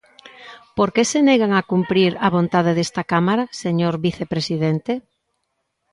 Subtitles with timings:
[0.77, 4.93] ¿Por que se negan a cumprir a vontade desta cámara, señor vicepresidente?